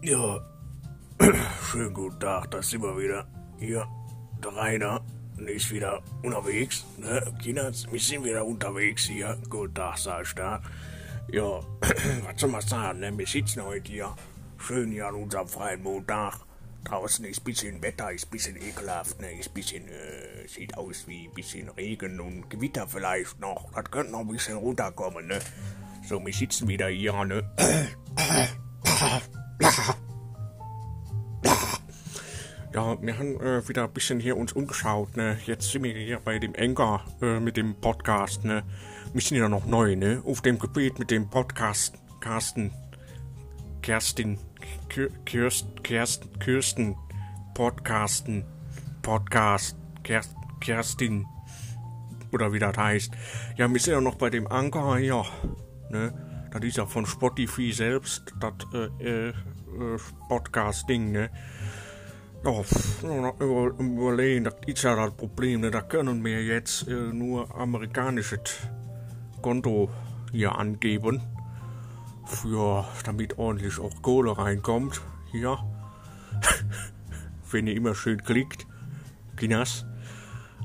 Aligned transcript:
Ja, 0.00 0.40
schönen 1.72 1.92
guten 1.92 2.20
Tag, 2.20 2.52
da 2.52 2.62
sind 2.62 2.82
wir 2.82 2.96
wieder. 2.96 3.26
Hier, 3.58 3.84
der 4.44 4.54
Rainer 4.54 5.00
ist 5.38 5.72
wieder 5.72 6.00
unterwegs. 6.22 6.84
Ne? 6.98 7.20
Kinders, 7.42 7.90
wir 7.90 7.98
sind 7.98 8.24
wieder 8.24 8.46
unterwegs 8.46 9.06
hier. 9.06 9.36
Guten 9.50 9.74
Tag, 9.74 9.98
sag 9.98 10.22
ich 10.22 10.34
da. 10.34 10.62
Ja, 11.32 11.42
was 11.80 12.40
soll 12.40 12.50
man 12.50 12.60
sagen, 12.60 13.00
ne? 13.00 13.18
wir 13.18 13.26
sitzen 13.26 13.64
heute 13.64 13.90
hier 13.90 14.14
schön 14.56 14.92
hier 14.92 15.08
an 15.08 15.16
unserem 15.16 15.48
freien 15.48 15.82
Montag. 15.82 16.42
Draußen 16.84 17.24
ist 17.24 17.40
ein 17.40 17.44
bisschen 17.44 17.82
Wetter, 17.82 18.12
ist 18.12 18.28
ein 18.28 18.30
bisschen 18.30 18.56
ekelhaft, 18.56 19.20
ne? 19.20 19.32
ist 19.32 19.48
ein 19.48 19.54
bisschen, 19.54 19.88
äh, 19.88 20.46
sieht 20.46 20.76
aus 20.76 21.08
wie 21.08 21.26
ein 21.26 21.34
bisschen 21.34 21.70
Regen 21.70 22.20
und 22.20 22.48
Gewitter 22.48 22.86
vielleicht 22.86 23.40
noch. 23.40 23.72
Das 23.74 23.90
könnte 23.90 24.12
noch 24.12 24.20
ein 24.20 24.28
bisschen 24.28 24.58
runterkommen, 24.58 25.26
ne? 25.26 25.40
So, 26.08 26.24
wir 26.24 26.32
sitzen 26.32 26.68
wieder 26.68 26.86
hier, 26.86 27.24
ne? 27.24 27.50
Ja, 32.74 33.00
wir 33.00 33.18
haben 33.18 33.40
äh, 33.40 33.66
wieder 33.66 33.84
ein 33.84 33.92
bisschen 33.92 34.20
hier 34.20 34.36
uns 34.36 34.52
umgeschaut, 34.52 35.16
ne? 35.16 35.38
Jetzt 35.46 35.70
sind 35.72 35.82
wir 35.82 35.94
hier 35.94 36.20
bei 36.20 36.38
dem 36.38 36.54
Enker 36.54 37.02
äh, 37.22 37.40
mit 37.40 37.56
dem 37.56 37.74
Podcast, 37.74 38.44
ne? 38.44 38.62
Wir 39.12 39.22
sind 39.22 39.38
ja 39.38 39.48
noch 39.48 39.64
neu, 39.66 39.96
ne? 39.96 40.22
Auf 40.24 40.42
dem 40.42 40.58
Gebiet 40.58 40.98
mit 40.98 41.10
dem 41.10 41.28
Podcast, 41.30 41.94
Carsten, 42.20 42.70
Kerstin, 43.82 44.38
Kirsten, 45.24 45.82
Kirsten, 45.82 46.38
Kirsten, 46.38 46.96
Podcasten, 47.54 48.44
Podcast, 49.02 49.76
Kerst, 50.04 50.36
Kerstin, 50.60 51.26
oder 52.32 52.52
wie 52.52 52.58
das 52.58 52.76
heißt. 52.76 53.12
Ja, 53.56 53.72
wir 53.72 53.80
sind 53.80 53.94
ja 53.94 54.00
noch 54.00 54.16
bei 54.16 54.30
dem 54.30 54.46
Anker 54.46 54.98
hier, 54.98 55.24
ne? 55.90 56.27
Das 56.52 56.62
ist 56.62 56.76
ja 56.76 56.86
von 56.86 57.06
Spotify 57.06 57.72
selbst, 57.72 58.34
das 58.40 58.54
äh, 58.72 59.28
äh, 59.28 59.32
Podcast-Ding, 60.28 61.12
ne? 61.12 61.30
Ja, 62.44 63.32
über, 63.40 63.74
überlegen, 63.78 64.44
das 64.44 64.54
ist 64.66 64.82
ja 64.82 64.94
das 64.94 65.14
Problem, 65.14 65.60
ne? 65.60 65.70
da 65.70 65.82
können 65.82 66.24
wir 66.24 66.42
jetzt 66.44 66.86
äh, 66.86 66.92
nur 66.92 67.52
amerikanisches 67.54 68.58
Konto 69.42 69.90
hier 70.30 70.54
angeben, 70.54 71.20
für, 72.26 72.86
damit 73.04 73.38
ordentlich 73.38 73.78
auch 73.80 74.02
Kohle 74.02 74.38
reinkommt, 74.38 75.00
hier. 75.32 75.58
Wenn 77.50 77.66
ihr 77.66 77.74
immer 77.74 77.94
schön 77.94 78.22
klickt, 78.22 78.66
Kinas. 79.36 79.84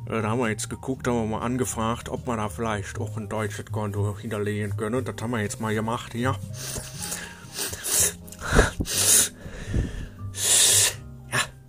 Äh, 0.09 0.21
da 0.21 0.29
haben 0.29 0.39
wir 0.39 0.49
jetzt 0.49 0.69
geguckt, 0.69 1.07
haben 1.07 1.29
wir 1.29 1.37
mal 1.37 1.45
angefragt, 1.45 2.09
ob 2.09 2.27
wir 2.27 2.35
da 2.35 2.49
vielleicht 2.49 2.99
auch 2.99 3.17
ein 3.17 3.29
deutsches 3.29 3.65
Konto 3.65 4.17
hinterlegen 4.17 4.75
können. 4.75 5.03
Das 5.05 5.15
haben 5.21 5.31
wir 5.31 5.41
jetzt 5.41 5.59
mal 5.59 5.73
gemacht 5.73 6.13
hier. 6.13 6.35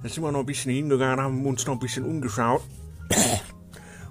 Da 0.02 0.10
sind 0.10 0.22
wir 0.22 0.32
noch 0.32 0.40
ein 0.40 0.46
bisschen 0.46 0.72
hingegangen, 0.72 1.18
haben 1.18 1.46
uns 1.46 1.66
noch 1.66 1.74
ein 1.74 1.78
bisschen 1.78 2.04
umgeschaut. 2.04 2.62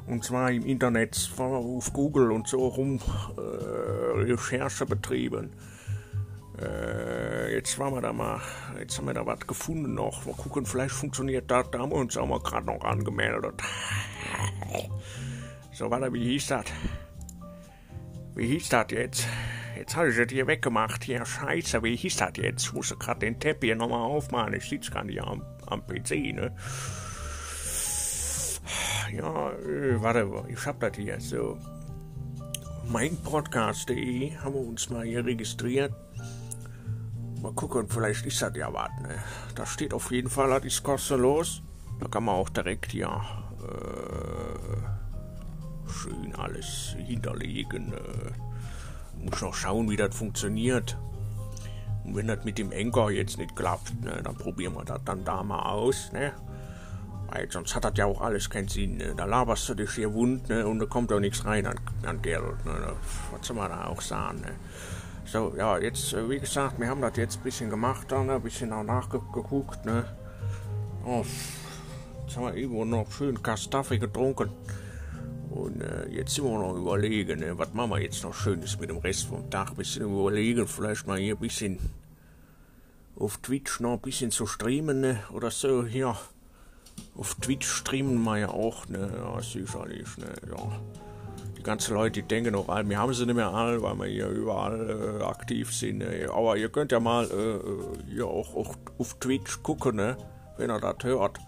Und 0.08 0.24
zwar 0.24 0.52
im 0.52 0.66
Internet, 0.66 1.30
auf 1.38 1.94
Google 1.94 2.32
und 2.32 2.48
so 2.48 2.68
rum 2.68 3.00
äh, 3.38 4.22
Recherche 4.32 4.86
betrieben. 4.86 5.52
Äh, 6.59 7.56
jetzt 7.56 7.80
waren 7.80 7.94
wir 7.94 8.02
da 8.02 8.14
mal, 8.14 8.40
jetzt 8.80 8.98
haben 8.98 9.08
wir 9.08 9.14
da 9.14 9.26
was 9.26 9.40
gefunden 9.48 9.96
noch. 9.96 10.26
Mal 10.26 10.36
gucken, 10.36 10.66
vielleicht 10.66 10.94
funktioniert 10.94 11.50
das. 11.50 11.72
Da 11.72 11.80
haben 11.80 11.92
wir 11.92 11.98
uns 11.98 12.16
auch 12.18 12.28
mal 12.28 12.40
gerade 12.40 12.68
noch 12.68 12.84
angemeldet. 12.84 13.62
So, 15.72 15.90
warte, 15.90 16.14
wie 16.14 16.24
hieß 16.24 16.48
das? 16.48 16.66
Wie 18.36 18.48
hieß 18.48 18.70
das 18.70 18.86
jetzt? 18.92 19.28
Jetzt 19.76 19.96
habe 19.96 20.09
ich 20.09 20.18
das 20.18 20.28
hier 20.31 20.46
weggemacht. 20.46 21.04
Hier, 21.04 21.26
scheiße, 21.26 21.81
wie 21.84 21.96
hieß 21.96 22.18
das 22.18 22.34
jetzt? 22.38 22.66
Ich 22.66 22.74
muss 22.74 22.98
gerade 23.00 23.22
den 23.22 23.40
Teppich 23.40 23.70
hier 23.70 23.76
nochmal 23.76 24.02
aufmachen. 24.02 24.54
Ich 24.54 24.70
sitze 24.70 24.92
gar 24.92 25.04
nicht 25.04 25.22
am, 25.22 25.44
am 25.66 25.86
PC, 25.86 26.34
ne? 26.34 26.56
Ja, 29.12 29.52
äh, 29.52 30.02
warte, 30.02 30.46
ich 30.48 30.66
hab 30.66 30.80
das 30.80 30.96
hier. 30.96 31.20
So, 31.20 31.58
meinpodcast.de 32.88 34.35
haben 34.38 34.53
wir 34.53 34.62
uns 34.62 34.90
mal 34.90 35.06
hier 35.06 35.25
registriert. 35.25 35.94
Mal 37.44 37.52
gucken, 37.52 37.90
vielleicht 37.90 38.26
ist 38.26 38.42
das 38.42 38.56
ja 38.56 38.72
was, 38.72 38.90
ne? 39.02 39.22
Da 39.54 39.66
steht 39.66 39.94
auf 39.94 40.12
jeden 40.12 40.30
Fall, 40.30 40.50
das 40.50 40.64
ist 40.64 40.81
kostenlos. 40.81 41.62
Da 42.00 42.08
kann 42.08 42.24
man 42.24 42.36
auch 42.36 42.48
direkt 42.48 42.94
hier 42.94 43.22
äh, 43.62 44.80
schön 45.92 46.34
alles 46.38 46.96
hinterlegen. 47.06 47.92
Äh, 47.92 48.32
muss 49.26 49.42
noch 49.42 49.53
schauen, 49.53 49.90
wie 49.90 49.98
das 49.98 50.16
funktioniert. 50.16 50.98
Und 52.06 52.16
wenn 52.16 52.28
das 52.28 52.46
mit 52.46 52.58
dem 52.58 52.72
Enker 52.72 53.12
jetzt 53.12 53.38
nicht 53.38 53.58
klappt, 53.58 54.02
ne, 54.02 54.22
dann 54.24 54.38
probieren 54.38 54.76
wir 54.76 54.86
das 54.86 55.02
dann 55.03 55.26
da 55.26 55.44
mal 55.44 55.64
aus, 55.64 56.14
ne? 56.14 56.32
Weil 57.28 57.52
sonst 57.52 57.76
hat 57.76 57.84
das 57.84 57.98
ja 57.98 58.06
auch 58.06 58.22
alles 58.22 58.50
keinen 58.50 58.70
Sinn, 58.70 58.96
ne? 58.96 59.16
Da 59.18 59.26
laberst 59.26 59.68
du 59.68 59.74
dich 59.74 59.92
hier 59.92 60.14
wund, 60.14 60.48
ne? 60.48 60.66
Und 60.66 60.80
da 60.80 60.86
kommt 60.86 61.12
auch 61.12 61.20
nichts 61.20 61.44
rein 61.44 61.66
an, 61.66 61.78
an 62.06 62.22
Geld, 62.22 62.64
ne? 62.64 62.94
Was 63.34 63.46
soll 63.46 63.58
man 63.58 63.70
da 63.70 63.88
auch 63.88 64.00
sagen, 64.00 64.40
ne? 64.40 64.56
So, 65.25 65.53
ja, 65.57 65.78
jetzt, 65.78 66.13
äh, 66.13 66.29
wie 66.29 66.39
gesagt, 66.39 66.79
wir 66.79 66.88
haben 66.88 67.01
das 67.01 67.16
jetzt 67.17 67.38
ein 67.38 67.44
bisschen 67.44 67.69
gemacht, 67.69 68.11
dann, 68.11 68.28
ne? 68.28 68.34
ein 68.34 68.41
bisschen 68.41 68.72
auch 68.73 68.84
nachgeguckt, 68.84 69.85
ne? 69.85 70.06
Oh, 71.06 71.25
jetzt 72.25 72.38
haben 72.38 72.45
wir 72.45 72.56
irgendwo 72.56 72.85
noch 72.85 73.11
schön 73.11 73.41
Kaffee 73.41 73.97
getrunken. 73.97 74.50
Und 75.50 75.81
äh, 75.81 76.07
jetzt 76.09 76.34
sind 76.34 76.45
wir 76.45 76.57
noch 76.57 76.75
überlegen, 76.75 77.39
ne, 77.39 77.57
was 77.57 77.73
machen 77.73 77.91
wir 77.91 78.01
jetzt 78.01 78.23
noch 78.23 78.34
Schönes 78.34 78.79
mit 78.79 78.89
dem 78.89 78.97
Rest 78.97 79.28
vom 79.28 79.50
Tag. 79.50 79.69
Ein 79.69 79.75
bisschen 79.75 80.03
überlegen, 80.03 80.67
vielleicht 80.67 81.06
mal 81.06 81.19
hier 81.19 81.35
ein 81.35 81.40
bisschen 81.40 81.78
auf 83.16 83.38
Twitch 83.38 83.79
noch 83.79 83.94
ein 83.94 84.00
bisschen 84.00 84.31
zu 84.31 84.47
streamen, 84.47 85.01
ne, 85.01 85.19
oder 85.31 85.51
so, 85.51 85.85
hier. 85.85 86.17
Auf 87.16 87.35
Twitch 87.35 87.67
streamen 87.67 88.23
wir 88.23 88.38
ja 88.38 88.50
auch, 88.50 88.88
ne, 88.88 89.11
ja, 89.16 89.41
sicherlich, 89.41 90.17
ne, 90.17 90.34
ja. 90.50 90.79
Die 91.63 91.69
ganzen 91.69 91.94
Leute, 91.94 92.22
die 92.22 92.28
denken 92.28 92.51
noch 92.51 92.68
all, 92.68 92.90
wir 92.90 92.97
haben 92.97 93.13
sie 93.13 93.25
nicht 93.25 93.35
mehr 93.35 93.53
alle, 93.53 93.81
weil 93.81 93.96
wir 93.96 94.06
hier 94.07 94.28
überall 94.28 95.19
äh, 95.22 95.24
aktiv 95.24 95.74
sind, 95.74 96.00
ne. 96.00 96.28
Aber 96.29 96.57
ihr 96.57 96.68
könnt 96.68 96.91
ja 96.91 97.00
mal 97.00 97.24
äh, 97.24 98.12
hier 98.12 98.28
auch, 98.28 98.53
auch 98.53 98.75
auf 98.97 99.13
Twitch 99.22 99.63
gucken, 99.63 99.96
ne, 99.96 100.18
wenn 100.57 100.69
ihr 100.69 100.79
das 100.81 100.97
hört. 101.03 101.40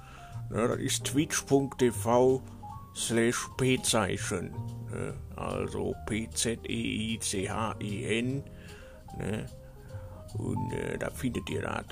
Ne, 0.49 0.69
das 0.69 0.77
ist 0.77 1.03
twitch.tv 1.03 2.41
slash 2.95 3.49
P-Zeichen. 3.57 4.53
Ne? 4.89 5.13
Also 5.35 5.93
P-Z-E-I-C-H-I-N. 6.05 7.23
Ne? 9.17 9.45
Und 10.37 10.71
äh, 10.71 10.97
da 10.97 11.09
findet 11.09 11.49
ihr 11.49 11.61
das. 11.61 11.83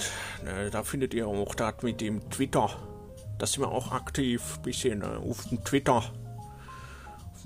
Ne? 0.45 0.69
Da 0.72 0.83
findet 0.83 1.13
ihr 1.13 1.28
auch 1.28 1.56
das 1.56 1.81
mit 1.81 2.00
dem 2.00 2.29
Twitter. 2.29 2.69
Da 3.38 3.45
sind 3.45 3.63
wir 3.63 3.69
auch 3.69 3.91
aktiv, 3.91 4.59
bisschen 4.59 5.01
äh, 5.01 5.06
auf 5.06 5.45
dem 5.50 5.62
Twitter. 5.63 6.03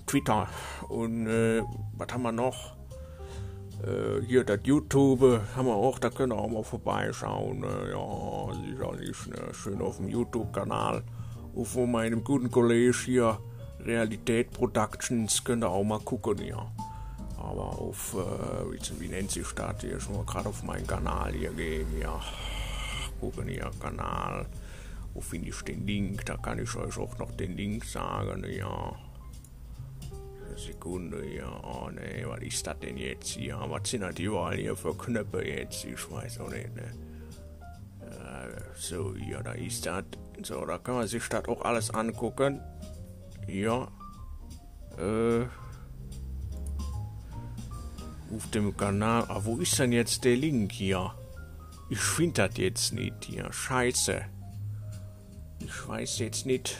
Twitter. 0.07 0.47
Und 0.89 1.27
äh, 1.27 1.61
was 1.97 2.11
haben 2.11 2.23
wir 2.23 2.31
noch? 2.31 2.75
Äh, 3.83 4.25
hier 4.25 4.43
das 4.43 4.59
YouTube 4.63 5.21
haben 5.55 5.67
wir 5.67 5.75
auch, 5.75 5.99
da 5.99 6.09
könnt 6.09 6.33
ihr 6.33 6.37
auch 6.37 6.49
mal 6.49 6.63
vorbeischauen. 6.63 7.59
Ne? 7.59 7.91
Ja, 7.91 8.53
sicherlich, 8.65 9.27
ne? 9.27 9.53
schön 9.53 9.81
auf 9.81 9.97
dem 9.97 10.07
YouTube-Kanal 10.07 11.03
von 11.63 11.91
meinem 11.91 12.23
guten 12.23 12.51
Kollegen 12.51 12.93
hier, 12.93 13.39
Realität 13.79 14.51
Productions, 14.51 15.43
könnt 15.43 15.63
ihr 15.63 15.69
auch 15.69 15.83
mal 15.83 15.99
gucken, 15.99 16.39
ja. 16.43 16.71
Aber 17.37 17.79
auf, 17.79 18.15
äh, 18.15 18.73
wie, 18.73 18.99
wie, 18.99 19.07
nennt 19.09 19.31
sich 19.31 19.51
das 19.53 19.81
hier, 19.81 19.99
schon 19.99 20.15
mal 20.17 20.25
gerade 20.25 20.49
auf 20.49 20.63
meinen 20.63 20.85
Kanal 20.85 21.33
hier 21.33 21.51
gehen, 21.51 21.87
ja. 21.99 22.19
Gucken 23.19 23.47
hier, 23.47 23.71
Kanal. 23.79 24.47
Wo 25.13 25.21
finde 25.21 25.49
ich 25.49 25.61
den 25.61 25.85
Link? 25.87 26.25
Da 26.25 26.37
kann 26.37 26.59
ich 26.59 26.75
euch 26.75 26.97
auch 26.97 27.17
noch 27.17 27.31
den 27.31 27.55
Link 27.57 27.85
sagen, 27.85 28.45
ja. 28.49 28.95
Sekunde, 30.57 31.25
ja, 31.33 31.61
oh 31.63 31.89
ne, 31.89 32.25
was 32.25 32.41
ist 32.41 32.67
das 32.67 32.79
denn 32.79 32.97
jetzt 32.97 33.27
hier? 33.29 33.57
Was 33.67 33.89
sind 33.89 34.01
das 34.01 34.17
überall 34.17 34.57
hier 34.57 34.75
für 34.75 34.97
Knöpfe 34.97 35.45
jetzt? 35.45 35.85
Ich 35.85 36.11
weiß 36.11 36.39
auch 36.39 36.49
nicht, 36.49 36.75
ne. 36.75 36.91
So, 38.75 39.15
ja, 39.15 39.41
da 39.41 39.53
ist 39.53 39.85
das. 39.85 40.03
So, 40.43 40.65
da 40.65 40.77
kann 40.77 40.95
man 40.95 41.07
sich 41.07 41.27
das 41.29 41.45
auch 41.45 41.61
alles 41.61 41.89
angucken. 41.89 42.61
Ja. 43.47 43.87
Äh. 44.97 45.45
Auf 48.35 48.49
dem 48.53 48.77
Kanal. 48.77 49.25
Ah, 49.29 49.41
wo 49.43 49.57
ist 49.57 49.79
denn 49.79 49.91
jetzt 49.91 50.23
der 50.23 50.35
Link 50.35 50.71
hier? 50.71 51.13
Ich 51.89 51.99
finde 51.99 52.47
das 52.47 52.57
jetzt 52.57 52.93
nicht 52.93 53.25
hier. 53.25 53.51
Scheiße. 53.51 54.21
Ich 55.59 55.87
weiß 55.87 56.19
jetzt 56.19 56.45
nicht. 56.45 56.77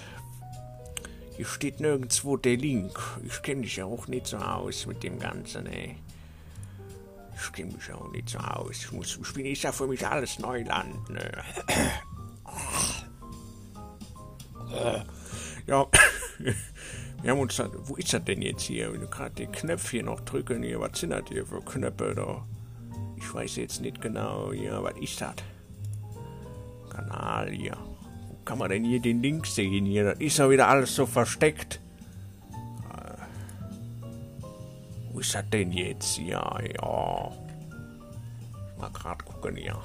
Hier 1.38 1.46
steht 1.46 1.80
nirgendwo 1.80 2.36
der 2.36 2.58
Link. 2.58 3.00
Ich 3.24 3.44
kenne 3.44 3.62
mich 3.62 3.76
ja 3.76 3.86
auch 3.86 4.08
nicht 4.08 4.26
so 4.26 4.38
aus 4.38 4.88
mit 4.88 5.04
dem 5.04 5.20
Ganzen, 5.20 5.68
ey. 5.68 5.96
Ich 7.36 7.52
kenne 7.52 7.74
mich 7.74 7.94
auch 7.94 8.12
nicht 8.12 8.30
so 8.30 8.40
aus. 8.40 8.72
Ich, 8.72 8.92
muss, 8.92 9.20
ich 9.22 9.34
bin 9.34 9.46
ist 9.46 9.62
ja 9.62 9.72
für 9.72 9.86
mich 9.86 10.06
alles 10.06 10.40
Neuland. 10.40 11.08
Ne? 11.12 11.32
Ja, 15.68 15.88
wir 17.22 17.32
haben 17.32 17.40
uns 17.40 17.56
dann, 17.56 17.72
wo 17.88 17.96
ist 17.98 18.14
das 18.14 18.24
denn 18.26 18.42
jetzt 18.42 18.64
hier? 18.64 18.92
Wenn 18.92 19.02
du 19.02 19.08
gerade 19.08 19.36
den 19.36 19.52
Knopf 19.52 19.92
hier 19.92 20.04
noch 20.04 20.22
drücken, 20.22 20.64
hier, 20.64 20.80
was 20.80 21.00
sind 21.00 21.12
das 21.12 21.24
hier 21.30 21.46
für 21.46 21.62
Knöpfe 21.62 22.16
da? 22.16 22.48
Ich 23.16 23.32
weiß 23.32 23.58
jetzt 23.58 23.82
nicht 23.82 24.02
genau, 24.02 24.52
ja, 24.54 24.82
was 24.82 24.98
ist 25.00 25.22
das? 25.22 25.36
Kanal 26.90 27.52
hier. 27.52 27.78
Kann 28.48 28.60
man 28.60 28.70
denn 28.70 28.86
hier 28.86 29.02
den 29.02 29.22
Link 29.22 29.46
sehen 29.46 29.86
hier? 29.86 30.06
Das 30.06 30.20
ist 30.20 30.38
ja 30.38 30.50
wieder 30.50 30.70
alles 30.70 30.96
so 30.96 31.06
versteckt. 31.06 31.82
Äh, 32.50 33.18
wo 35.12 35.20
ist 35.20 35.36
das 35.36 35.50
denn 35.50 35.74
jetzt? 35.74 36.18
Ja, 36.20 36.58
ja. 36.62 37.30
Mal 38.78 38.90
grad 38.94 39.26
gucken 39.26 39.58
hier. 39.58 39.78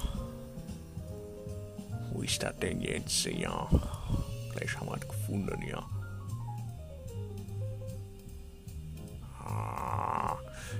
Wo 2.13 2.21
ist 2.21 2.41
das 2.41 2.57
denn 2.59 2.79
jetzt? 2.79 3.25
Ja. 3.25 3.67
Gleich 4.55 4.79
haben 4.79 4.87
wir 4.87 4.95
es 4.95 5.09
gefunden, 5.09 5.61
ja. 5.67 5.85
Ah. 9.45 10.37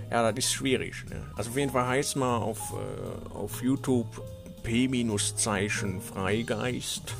Ja, 0.10 0.32
das 0.32 0.46
ist 0.46 0.54
schwierig. 0.54 1.04
Ne? 1.10 1.22
Also 1.36 1.50
auf 1.50 1.58
jeden 1.58 1.74
Fall 1.74 1.86
heißt 1.86 2.16
mal 2.16 2.38
auf, 2.38 2.62
äh, 2.72 3.34
auf 3.34 3.62
YouTube 3.62 4.22
P-Zeichen 4.64 6.00
Freigeist. 6.00 7.14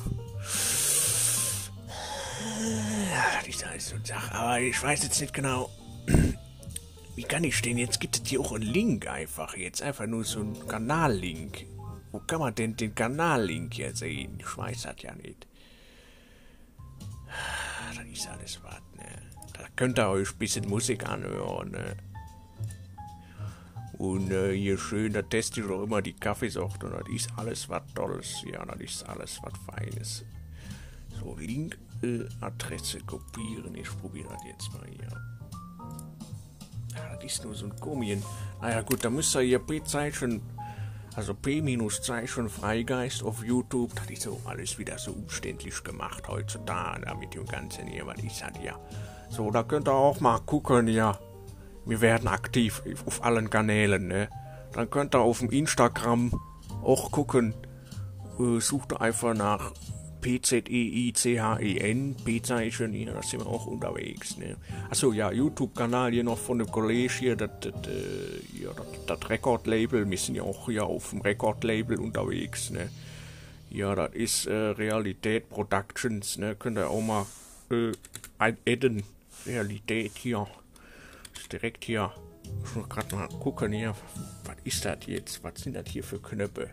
Das 3.74 3.76
ist 3.76 3.88
so 3.88 3.96
eine 3.96 4.06
Sache. 4.06 4.34
Aber 4.34 4.60
ich 4.60 4.80
weiß 4.82 5.02
jetzt 5.02 5.20
nicht 5.20 5.34
genau. 5.34 5.70
Wie 7.16 7.22
kann 7.22 7.44
ich 7.44 7.56
stehen? 7.56 7.78
Jetzt 7.78 8.00
gibt 8.00 8.16
es 8.16 8.28
hier 8.28 8.40
auch 8.40 8.52
einen 8.52 8.62
Link 8.62 9.06
einfach. 9.06 9.56
Jetzt 9.56 9.82
einfach 9.82 10.06
nur 10.06 10.24
so 10.24 10.40
einen 10.40 10.66
Kanallink. 10.66 11.66
Wo 12.12 12.20
kann 12.20 12.40
man 12.40 12.54
denn 12.54 12.76
den 12.76 12.94
Kanallink 12.94 13.74
hier 13.74 13.94
sehen? 13.94 14.38
Ich 14.38 14.56
weiß 14.56 14.82
das 14.82 14.96
ja 15.02 15.14
nicht. 15.14 15.46
Das 17.96 18.06
ist 18.06 18.28
alles 18.28 18.60
was, 18.62 18.80
ne? 18.96 19.22
Da 19.52 19.64
könnt 19.74 19.98
ihr 19.98 20.08
euch 20.08 20.30
ein 20.32 20.38
bisschen 20.38 20.68
Musik 20.68 21.08
anhören, 21.08 21.72
ne? 21.72 21.96
Und 24.04 24.30
äh, 24.30 24.54
hier 24.54 24.76
schön, 24.76 25.14
da 25.14 25.22
teste 25.22 25.62
ich 25.62 25.66
auch 25.66 25.82
immer 25.82 26.02
die 26.02 26.12
Kaffeesorte 26.12 26.86
und 26.86 26.92
das 26.92 27.08
ist 27.08 27.30
alles 27.36 27.70
was 27.70 27.82
Tolles. 27.94 28.44
Ja, 28.52 28.62
das 28.66 28.78
ist 28.78 29.08
alles 29.08 29.40
was 29.42 29.54
Feines. 29.66 30.24
So, 31.18 31.34
Link, 31.38 31.78
äh, 32.02 32.20
Adresse 32.42 32.98
kopieren. 33.00 33.74
Ich 33.74 33.88
probiere 33.98 34.28
das 34.28 34.44
jetzt 34.46 34.72
mal 34.74 34.86
hier. 34.90 35.08
Ja, 36.94 37.16
das 37.16 37.24
ist 37.24 37.44
nur 37.44 37.54
so 37.54 37.64
ein 37.64 37.76
Komien. 37.76 38.22
Naja, 38.60 38.82
gut, 38.82 39.02
da 39.02 39.08
müsst 39.08 39.34
ihr 39.36 39.40
hier 39.40 39.58
P-Zeichen, 39.58 40.42
also 41.16 41.32
P-Zeichen 41.32 42.50
Freigeist 42.50 43.22
auf 43.22 43.42
YouTube. 43.42 43.94
Das 43.94 44.10
ist 44.10 44.22
so 44.22 44.38
alles 44.44 44.78
wieder 44.78 44.98
so 44.98 45.12
umständlich 45.12 45.82
gemacht 45.82 46.28
heutzutage 46.28 47.10
mit 47.16 47.34
dem 47.34 47.46
Ganzen 47.46 47.86
hier, 47.86 48.06
was 48.06 48.22
ich 48.22 48.34
sag 48.34 48.62
ja. 48.62 48.78
So, 49.30 49.50
da 49.50 49.62
könnt 49.62 49.88
ihr 49.88 49.94
auch 49.94 50.20
mal 50.20 50.40
gucken, 50.40 50.88
ja 50.88 51.18
wir 51.86 52.00
werden 52.00 52.28
aktiv 52.28 52.82
auf 53.06 53.22
allen 53.24 53.50
Kanälen. 53.50 54.08
Ne? 54.08 54.28
Dann 54.72 54.90
könnt 54.90 55.14
ihr 55.14 55.20
auf 55.20 55.40
dem 55.40 55.50
Instagram 55.50 56.32
auch 56.82 57.10
gucken. 57.10 57.54
Äh, 58.38 58.60
sucht 58.60 59.00
einfach 59.00 59.34
nach 59.34 59.72
P-Z-E-I-C-H-E-N, 60.24 62.16
P-Zeichen, 62.24 62.94
hier, 62.94 63.12
da 63.12 63.22
sind 63.22 63.40
wir 63.40 63.46
auch 63.46 63.66
unterwegs. 63.66 64.38
Ne? 64.38 64.56
Achso, 64.88 65.12
ja, 65.12 65.30
YouTube-Kanal 65.30 66.12
hier 66.12 66.24
noch 66.24 66.38
von 66.38 66.58
dem 66.58 66.70
Kollege 66.70 67.12
hier, 67.12 67.36
das, 67.36 67.50
das, 67.60 67.74
äh, 67.86 68.62
ja, 68.62 68.70
das, 68.74 68.86
das 69.20 69.30
Rekordlabel, 69.30 70.08
wir 70.10 70.18
sind 70.18 70.36
ja 70.36 70.42
auch 70.42 70.64
hier 70.64 70.86
auf 70.86 71.10
dem 71.10 71.20
Rekordlabel 71.20 72.00
unterwegs. 72.00 72.70
Ne? 72.70 72.88
Ja, 73.68 73.94
das 73.94 74.14
ist 74.14 74.46
äh, 74.46 74.54
Realität 74.54 75.50
Productions, 75.50 76.38
ne? 76.38 76.56
könnt 76.56 76.78
ihr 76.78 76.88
auch 76.88 77.02
mal 77.02 77.26
äh, 77.70 77.92
adden. 78.38 79.02
Realität 79.46 80.12
hier 80.16 80.46
direkt 81.52 81.84
hier. 81.84 82.12
Ich 82.64 82.74
muss 82.74 82.88
gerade 82.88 83.14
mal 83.16 83.28
gucken 83.28 83.72
hier. 83.72 83.94
Was 84.44 84.56
ist 84.64 84.84
das 84.84 84.98
jetzt? 85.06 85.42
Was 85.42 85.60
sind 85.60 85.74
das 85.74 85.88
hier 85.88 86.04
für 86.04 86.20
Knöpfe? 86.20 86.70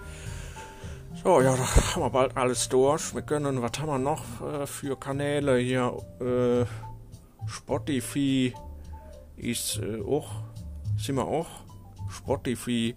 So, 1.23 1.41
ja, 1.41 1.55
da 1.55 1.63
haben 1.63 2.01
wir 2.01 2.09
bald 2.09 2.35
alles 2.35 2.67
durch. 2.69 3.13
Wir 3.13 3.21
können, 3.21 3.61
was 3.61 3.79
haben 3.79 3.87
wir 3.87 3.99
noch 3.99 4.23
äh, 4.41 4.65
für 4.65 4.99
Kanäle 4.99 5.57
hier? 5.59 5.95
Äh, 6.19 6.65
Spotify 7.47 8.53
ist 9.37 9.77
äh, 9.77 10.01
auch, 10.01 10.29
sind 10.97 11.15
wir 11.15 11.25
auch, 11.25 11.47
Spotify 12.09 12.95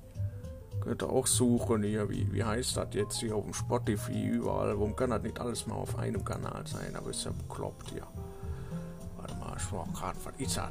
könnt 0.81 1.03
ihr 1.03 1.11
auch 1.11 1.27
suchen 1.27 1.83
hier, 1.83 2.09
wie, 2.09 2.33
wie 2.33 2.45
heißt 2.45 2.77
das 2.77 2.89
jetzt 2.93 3.19
hier 3.19 3.35
auf 3.35 3.45
dem 3.45 3.55
Spotify 3.55 4.27
überall, 4.27 4.79
warum 4.79 4.95
kann 4.95 5.11
das 5.11 5.23
nicht 5.23 5.41
alles 5.41 5.67
mal 5.67 5.75
auf 5.75 5.99
einem 5.99 6.25
Kanal 6.25 6.67
sein, 6.67 6.95
aber 6.95 7.11
ist 7.11 7.25
ja 7.25 7.33
bekloppt 7.33 7.91
hier. 7.91 8.07
Warte 9.17 9.35
mal, 9.37 9.57
ich 9.57 9.73
war 9.73 9.87
gerade, 9.95 10.19
was 10.25 10.35
ist 10.39 10.57
das? 10.57 10.71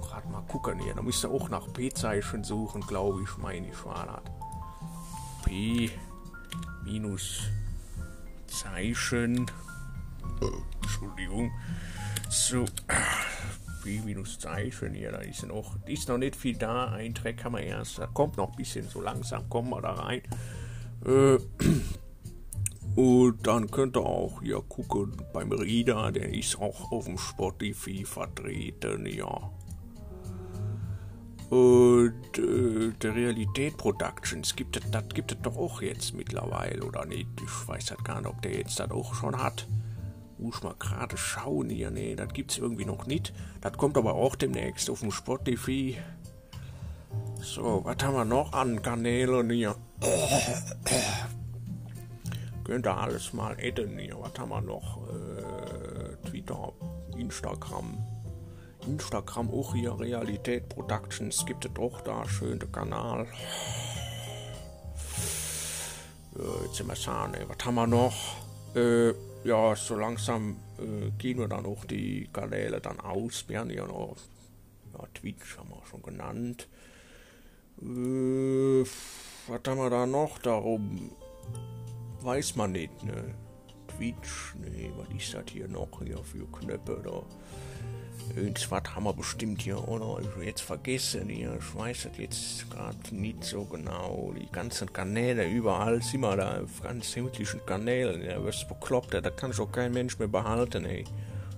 Gerade 0.00 0.28
mal 0.28 0.42
gucken 0.42 0.78
hier, 0.78 0.94
da 0.94 1.02
müsst 1.02 1.24
ihr 1.24 1.30
auch 1.30 1.48
nach 1.48 1.72
P-Zeichen 1.72 2.44
suchen, 2.44 2.82
glaube 2.82 3.22
ich, 3.22 3.36
meine 3.38 3.68
ich 3.68 3.84
war 3.84 4.06
das. 4.06 4.32
P 5.44 5.90
minus 6.84 7.48
Zeichen 8.46 9.50
Entschuldigung. 11.02 11.50
So, 12.28 12.64
B-Zeichen 13.82 14.94
hier, 14.94 15.10
da 15.10 15.18
ist 15.18 15.44
noch, 15.46 15.76
ist 15.86 16.08
noch 16.08 16.18
nicht 16.18 16.36
viel 16.36 16.56
da. 16.56 16.92
Ein 16.92 17.14
Track 17.14 17.44
haben 17.44 17.56
wir 17.56 17.62
erst, 17.62 17.98
da 17.98 18.06
kommt 18.06 18.36
noch 18.36 18.50
ein 18.50 18.56
bisschen, 18.56 18.88
so 18.88 19.00
langsam 19.00 19.48
kommen 19.48 19.70
wir 19.70 19.82
da 19.82 19.94
rein. 19.94 20.22
Äh, 21.04 21.38
und 22.94 23.46
dann 23.46 23.70
könnt 23.70 23.96
ihr 23.96 24.06
auch 24.06 24.42
hier 24.42 24.60
gucken 24.60 25.16
beim 25.32 25.50
Rieder, 25.50 26.12
der 26.12 26.32
ist 26.32 26.58
auch 26.60 26.92
auf 26.92 27.06
dem 27.06 27.18
Spotify 27.18 28.04
vertreten, 28.04 29.06
ja. 29.06 29.50
Und 31.50 32.38
äh, 32.38 32.92
der 33.02 33.14
Realität 33.14 33.76
Productions 33.76 34.54
gibt 34.56 34.76
es, 34.76 34.90
das 34.90 35.08
gibt 35.08 35.32
es 35.32 35.38
doch 35.42 35.56
auch 35.56 35.82
jetzt 35.82 36.14
mittlerweile, 36.14 36.82
oder 36.84 37.04
nicht? 37.04 37.28
Ich 37.42 37.68
weiß 37.68 37.90
halt 37.90 38.04
gar 38.04 38.20
nicht, 38.20 38.30
ob 38.30 38.40
der 38.40 38.54
jetzt 38.54 38.78
das 38.78 38.90
auch 38.90 39.14
schon 39.14 39.36
hat 39.36 39.66
Muss 40.42 40.62
mal 40.64 40.74
gerade 40.76 41.16
schauen 41.16 41.70
hier. 41.70 41.92
Nee, 41.92 42.16
das 42.16 42.32
gibt's 42.32 42.58
irgendwie 42.58 42.84
noch 42.84 43.06
nicht. 43.06 43.32
Das 43.60 43.74
kommt 43.74 43.96
aber 43.96 44.14
auch 44.14 44.34
demnächst 44.34 44.90
auf 44.90 45.00
dem 45.00 45.12
Spotify. 45.12 45.96
So, 47.40 47.82
was 47.84 47.96
haben 48.02 48.14
wir 48.14 48.24
noch 48.24 48.52
an 48.52 48.82
Kanälen 48.82 49.50
hier? 49.50 49.76
Könnt 52.64 52.86
ihr 52.86 52.96
alles 52.96 53.32
mal 53.32 53.56
adden 53.60 53.98
hier. 53.98 54.16
Was 54.18 54.36
haben 54.38 54.48
wir 54.48 54.60
noch? 54.60 54.98
Äh, 55.08 56.28
Twitter, 56.28 56.72
Instagram. 57.16 57.98
Instagram 58.86 59.48
auch 59.50 59.74
hier, 59.74 59.98
Realität 59.98 60.68
Productions. 60.68 61.46
Gibt 61.46 61.64
es 61.64 61.70
auch 61.78 62.00
da, 62.00 62.28
schön 62.28 62.58
der 62.58 62.68
Kanal. 62.68 63.28
Äh, 66.36 66.64
jetzt 66.64 66.76
sind 66.76 66.88
wir 66.88 66.96
Sahne. 66.96 67.46
Was 67.46 67.64
haben 67.64 67.74
wir 67.76 67.86
noch? 67.86 68.14
Äh, 68.74 69.12
ja, 69.44 69.74
so 69.74 69.96
langsam 69.96 70.56
äh, 70.78 71.10
gehen 71.18 71.38
wir 71.38 71.48
dann 71.48 71.66
auch 71.66 71.84
die 71.84 72.28
Kanäle 72.32 72.80
dann 72.80 73.00
aus. 73.00 73.44
Wir 73.48 73.60
haben 73.60 73.70
ja 73.70 73.86
noch 73.86 74.16
ja, 74.92 75.06
Twitch 75.14 75.58
haben 75.58 75.70
wir 75.70 75.82
schon 75.90 76.02
genannt. 76.02 76.68
Äh, 77.80 78.84
was 79.48 79.60
haben 79.66 79.78
wir 79.78 79.90
da 79.90 80.06
noch? 80.06 80.38
Darum 80.38 81.10
weiß 82.20 82.56
man 82.56 82.72
nicht, 82.72 83.02
ne? 83.02 83.34
Twitch, 83.88 84.54
ne, 84.56 84.90
was 84.96 85.08
ist 85.16 85.34
das 85.34 85.44
hier 85.50 85.68
noch 85.68 86.00
hier 86.02 86.18
für 86.18 86.46
Knöpfe 86.46 87.02
da? 87.04 87.22
Irgendwas 88.34 88.82
haben 88.94 89.04
wir 89.04 89.12
bestimmt 89.12 89.60
hier, 89.62 89.86
oder? 89.88 90.22
Ich 90.22 90.46
jetzt 90.46 90.62
vergessen 90.62 91.28
hier, 91.28 91.54
ich 91.58 91.74
weiß 91.78 92.08
das 92.08 92.18
jetzt 92.18 92.70
gerade 92.70 92.96
nicht 93.14 93.44
so 93.44 93.64
genau. 93.64 94.32
Die 94.38 94.50
ganzen 94.50 94.90
Kanäle, 94.90 95.46
überall 95.48 96.00
sind 96.02 96.20
wir 96.20 96.36
da 96.36 96.62
ganz 96.82 97.12
sämtlichen 97.12 97.64
Kanälen. 97.66 98.22
Ja, 98.22 98.42
was 98.42 98.66
bekloppt, 98.66 99.12
da 99.12 99.30
kann 99.30 99.52
schon 99.52 99.70
kein 99.70 99.92
Mensch 99.92 100.18
mehr 100.18 100.28
behalten, 100.28 100.84
ey. 100.86 101.04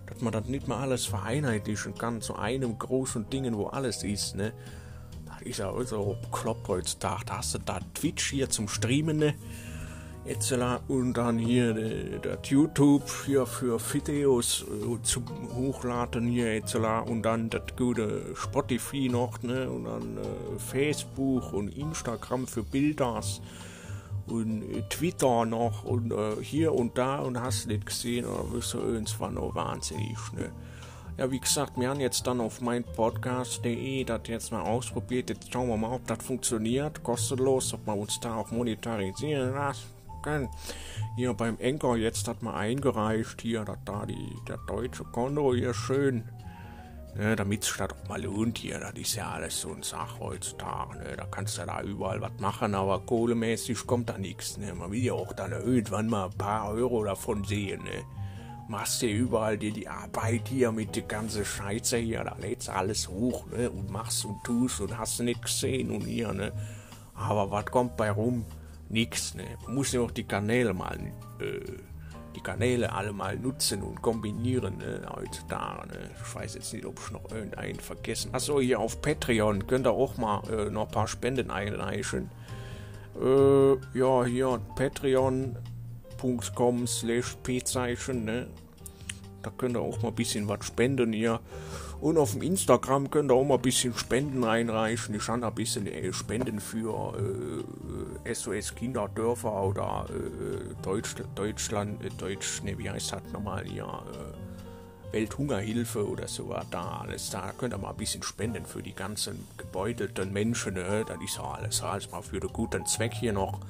Dass 0.06 0.20
man 0.20 0.32
das 0.32 0.46
nicht 0.46 0.66
mal 0.66 0.80
alles 0.80 1.06
vereinheitlichen 1.06 1.94
kann 1.94 2.20
zu 2.20 2.34
einem 2.36 2.76
großen 2.78 3.30
Ding, 3.30 3.54
wo 3.56 3.66
alles 3.66 4.02
ist, 4.02 4.34
ne? 4.34 4.52
Das 5.26 5.42
ist 5.42 5.58
ja 5.58 5.72
so 5.84 6.16
bekloppt 6.22 6.68
heutzutage. 6.68 7.24
Da 7.26 7.38
hast 7.38 7.54
du 7.54 7.58
da 7.58 7.78
Twitch 7.94 8.30
hier 8.30 8.50
zum 8.50 8.68
Streamen, 8.68 9.18
ne? 9.18 9.34
Etzela 10.26 10.80
und 10.88 11.12
dann 11.14 11.38
hier 11.38 11.74
das 12.20 12.48
YouTube 12.48 13.04
hier 13.26 13.44
für 13.44 13.78
Videos 13.92 14.64
äh, 14.64 15.02
zum 15.02 15.24
Hochladen 15.54 16.26
hier 16.26 16.46
Etzela. 16.46 17.00
Und 17.00 17.22
dann 17.24 17.50
das 17.50 17.62
gute 17.76 18.34
Spotify 18.34 19.10
noch 19.10 19.42
ne? 19.42 19.68
Und 19.70 19.84
dann 19.84 20.16
äh, 20.16 20.58
Facebook 20.58 21.52
und 21.52 21.76
Instagram 21.76 22.46
für 22.46 22.62
Bilders 22.62 23.42
und 24.26 24.62
äh, 24.62 24.82
Twitter 24.88 25.44
noch 25.44 25.84
und 25.84 26.10
äh, 26.10 26.42
hier 26.42 26.72
und 26.72 26.96
da. 26.96 27.18
Und 27.18 27.38
hast 27.38 27.66
nicht 27.66 27.84
gesehen 27.84 28.24
oder 28.24 28.50
wirst 28.50 28.72
du 28.72 28.78
irgendwann 28.78 29.34
noch 29.34 29.54
wahnsinnig 29.54 30.16
ne? 30.32 30.50
Ja, 31.18 31.30
wie 31.30 31.38
gesagt, 31.38 31.78
wir 31.78 31.90
haben 31.90 32.00
jetzt 32.00 32.26
dann 32.26 32.40
auf 32.40 32.60
meinpodcast.de 32.60 34.02
das 34.04 34.22
jetzt 34.26 34.50
mal 34.50 34.62
ausprobiert. 34.62 35.28
Jetzt 35.30 35.52
schauen 35.52 35.68
wir 35.68 35.76
mal, 35.76 35.94
ob 35.94 36.06
das 36.08 36.24
funktioniert. 36.24 37.04
Kostenlos, 37.04 37.72
ob 37.74 37.86
man 37.86 38.00
uns 38.00 38.18
da 38.18 38.34
auch 38.34 38.50
monetarisieren 38.50 39.54
lässt 39.54 39.93
können. 40.24 40.48
Hier 41.16 41.34
beim 41.34 41.58
Enker 41.58 41.96
jetzt 41.96 42.26
hat 42.26 42.42
man 42.42 42.54
eingereicht, 42.54 43.42
hier, 43.42 43.64
dass 43.64 43.78
da 43.84 44.06
die, 44.06 44.34
der 44.48 44.58
deutsche 44.66 45.04
Konto 45.04 45.54
hier 45.54 45.74
schön, 45.74 46.24
ne, 47.14 47.36
damit 47.36 47.62
es 47.62 47.76
das 47.76 47.90
auch 47.90 48.08
mal 48.08 48.22
lohnt 48.22 48.58
hier, 48.58 48.80
das 48.80 48.94
ist 48.94 49.14
ja 49.14 49.30
alles 49.30 49.60
so 49.60 49.72
ein 49.72 49.82
Sach 49.82 50.18
heutzutage, 50.18 50.98
ne, 50.98 51.16
da 51.16 51.26
kannst 51.26 51.58
du 51.58 51.66
da 51.66 51.82
überall 51.82 52.20
was 52.20 52.32
machen, 52.40 52.74
aber 52.74 53.00
kohlemäßig 53.00 53.86
kommt 53.86 54.08
da 54.08 54.18
nichts, 54.18 54.56
ne, 54.56 54.74
man 54.74 54.90
will 54.90 55.04
ja 55.04 55.12
auch 55.12 55.32
dann 55.34 55.52
irgendwann 55.52 56.08
mal 56.08 56.26
ein 56.26 56.38
paar 56.38 56.70
Euro 56.70 57.04
davon 57.04 57.44
sehen, 57.44 57.84
ne. 57.84 58.02
Machst 58.66 59.02
dir 59.02 59.14
überall 59.14 59.58
dir 59.58 59.72
die 59.72 59.88
Arbeit 59.88 60.48
hier 60.48 60.72
mit 60.72 60.96
der 60.96 61.02
ganzen 61.02 61.44
Scheiße 61.44 61.98
hier, 61.98 62.24
da 62.24 62.34
lädst 62.40 62.70
alles 62.70 63.08
hoch, 63.08 63.46
ne, 63.46 63.70
und 63.70 63.90
machst 63.90 64.24
und 64.24 64.42
tust 64.42 64.80
und 64.80 64.96
hast 64.96 65.18
du 65.18 65.22
nicht 65.22 65.42
gesehen 65.42 65.90
und 65.90 66.00
hier, 66.00 66.32
ne. 66.32 66.50
Aber 67.14 67.50
was 67.50 67.66
kommt 67.66 67.96
bei 67.96 68.10
rum? 68.10 68.46
Nix. 68.88 69.34
Ne? 69.34 69.44
Man 69.66 69.74
muss 69.74 69.92
ja 69.92 70.00
auch 70.00 70.10
die 70.10 70.24
Kanäle 70.24 70.74
mal, 70.74 70.98
äh, 71.40 71.60
die 72.34 72.40
Kanäle 72.40 72.92
alle 72.92 73.12
mal 73.12 73.36
nutzen 73.36 73.82
und 73.82 74.02
kombinieren 74.02 74.78
ne? 74.78 75.02
heutzutage. 75.14 75.88
Ne? 75.88 76.10
Ich 76.16 76.34
weiß 76.34 76.54
jetzt 76.54 76.72
nicht, 76.72 76.84
ob 76.84 76.98
ich 76.98 77.10
noch 77.12 77.30
irgendeinen 77.30 77.80
vergessen. 77.80 78.34
Achso, 78.34 78.60
hier 78.60 78.80
auf 78.80 79.00
Patreon 79.02 79.66
könnt 79.66 79.86
ihr 79.86 79.92
auch 79.92 80.16
mal 80.16 80.42
äh, 80.50 80.70
noch 80.70 80.86
ein 80.86 80.92
paar 80.92 81.08
Spenden 81.08 81.50
einreichen. 81.50 82.30
Äh, 83.20 83.74
ja, 83.96 84.24
hier 84.24 84.60
patreon.com 84.74 85.56
slash 86.86 87.36
p-Zeichen, 87.42 88.24
ne? 88.24 88.48
Da 89.44 89.52
könnt 89.56 89.76
ihr 89.76 89.80
auch 89.80 90.02
mal 90.02 90.08
ein 90.08 90.14
bisschen 90.14 90.48
was 90.48 90.64
spenden 90.64 91.12
hier. 91.12 91.40
Und 92.00 92.18
auf 92.18 92.32
dem 92.32 92.42
Instagram 92.42 93.10
könnt 93.10 93.30
ihr 93.30 93.34
auch 93.34 93.44
mal 93.44 93.54
ein 93.54 93.62
bisschen 93.62 93.94
Spenden 93.94 94.44
einreichen. 94.44 95.14
Ich 95.14 95.28
habe 95.28 95.46
ein 95.46 95.54
bisschen 95.54 95.86
äh, 95.86 96.12
Spenden 96.12 96.60
für 96.60 97.14
äh, 98.24 98.34
SOS 98.34 98.74
Kinderdörfer 98.74 99.62
oder 99.62 100.06
äh, 100.10 100.74
Deutsch, 100.82 101.14
Deutschland, 101.34 102.04
äh, 102.04 102.10
Deutsch, 102.18 102.62
ne, 102.62 102.76
wie 102.78 102.90
heißt 102.90 103.12
das 103.12 103.22
nochmal 103.32 103.64
hier? 103.64 103.84
Äh, 103.84 105.12
Welthungerhilfe 105.14 106.08
oder 106.08 106.26
so 106.26 106.54
da 106.70 107.02
alles. 107.02 107.30
Da 107.30 107.52
könnt 107.56 107.72
ihr 107.72 107.78
mal 107.78 107.90
ein 107.90 107.96
bisschen 107.96 108.22
spenden 108.24 108.66
für 108.66 108.82
die 108.82 108.94
ganzen 108.94 109.46
gebeutelten 109.56 110.32
Menschen. 110.32 110.74
Ne? 110.74 111.04
Das 111.06 111.18
ist 111.24 111.36
ja 111.36 111.44
alles, 111.44 111.82
alles 111.82 112.10
mal 112.10 112.22
für 112.22 112.40
den 112.40 112.52
guten 112.52 112.84
Zweck 112.84 113.14
hier 113.14 113.32
noch 113.32 113.60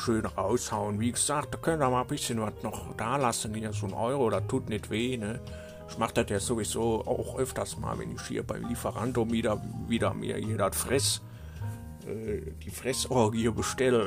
schön 0.00 0.24
raushauen. 0.24 0.98
Wie 0.98 1.12
gesagt, 1.12 1.54
da 1.54 1.58
könnt 1.58 1.82
ihr 1.82 1.90
mal 1.90 2.00
ein 2.02 2.06
bisschen 2.06 2.40
was 2.40 2.54
noch 2.62 2.96
da 2.96 3.16
lassen. 3.16 3.54
Hier 3.54 3.72
so 3.72 3.86
ein 3.86 3.92
Euro, 3.92 4.30
das 4.30 4.46
tut 4.48 4.68
nicht 4.68 4.90
weh. 4.90 5.16
Ne? 5.16 5.40
Ich 5.88 5.98
mache 5.98 6.14
das 6.14 6.30
ja 6.30 6.40
sowieso 6.40 7.04
auch 7.06 7.38
öfters 7.38 7.76
mal, 7.78 7.98
wenn 7.98 8.14
ich 8.14 8.22
hier 8.22 8.42
beim 8.42 8.66
Lieferanto 8.66 9.30
wieder, 9.30 9.62
wieder 9.88 10.14
mir 10.14 10.36
hier 10.36 10.56
das 10.56 10.76
Fress, 10.76 11.20
äh, 12.06 12.40
die 12.64 12.70
Fressorgie 12.70 13.50
bestelle. 13.50 14.06